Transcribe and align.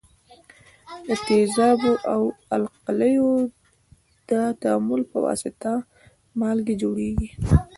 د 1.07 1.09
تیزابو 1.27 1.91
او 2.13 2.21
القلیو 2.55 3.31
د 4.29 4.31
تعامل 4.61 5.01
په 5.11 5.17
واسطه 5.25 5.71
مالګې 6.39 6.75
جوړیږي. 6.81 7.29